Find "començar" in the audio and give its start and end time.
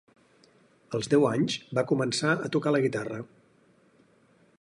1.91-2.33